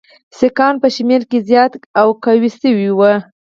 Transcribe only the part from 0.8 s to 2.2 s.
په شمېر کې زیات او